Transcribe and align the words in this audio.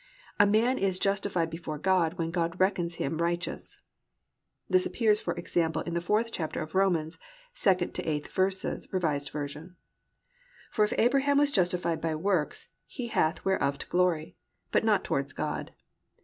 A 0.39 0.47
man 0.47 0.79
is 0.79 0.97
justified 0.97 1.51
before 1.51 1.77
God 1.77 2.15
when 2.15 2.31
God 2.31 2.59
reckons 2.59 2.95
him 2.95 3.21
righteous._ 3.21 3.77
This 4.67 4.87
appears, 4.87 5.19
for 5.19 5.35
example, 5.35 5.83
in 5.83 5.93
the 5.93 6.01
fourth 6.01 6.31
chapter 6.31 6.59
of 6.59 6.73
Romans, 6.73 7.19
2nd 7.53 7.93
to 7.93 8.01
8th 8.03 8.29
verses, 8.29 8.87
R. 8.91 8.99
V. 8.99 9.69
+"For 10.71 10.83
if 10.83 10.93
Abraham 10.97 11.37
was 11.37 11.51
justified 11.51 12.01
by 12.01 12.15
works, 12.15 12.69
he 12.87 13.09
hath 13.09 13.45
whereof 13.45 13.77
to 13.77 13.87
glory; 13.89 14.35
but 14.71 14.83
not 14.83 15.03
toward 15.03 15.35
God. 15.35 15.69